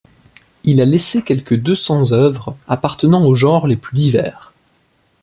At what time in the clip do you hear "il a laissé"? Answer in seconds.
0.63-1.21